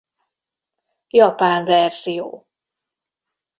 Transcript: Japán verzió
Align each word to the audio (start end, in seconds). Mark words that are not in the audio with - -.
Japán 1.17 1.65
verzió 1.67 2.25